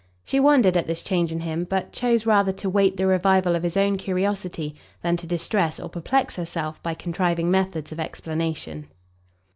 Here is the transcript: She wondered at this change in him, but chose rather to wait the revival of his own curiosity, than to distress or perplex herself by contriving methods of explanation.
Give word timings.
She 0.25 0.39
wondered 0.39 0.75
at 0.75 0.87
this 0.87 1.03
change 1.03 1.31
in 1.31 1.41
him, 1.41 1.63
but 1.63 1.91
chose 1.93 2.25
rather 2.25 2.51
to 2.53 2.67
wait 2.71 2.97
the 2.97 3.05
revival 3.05 3.55
of 3.55 3.61
his 3.61 3.77
own 3.77 3.97
curiosity, 3.97 4.73
than 5.03 5.15
to 5.17 5.27
distress 5.27 5.79
or 5.79 5.89
perplex 5.89 6.37
herself 6.37 6.81
by 6.81 6.95
contriving 6.95 7.51
methods 7.51 7.91
of 7.91 7.99
explanation. 7.99 8.87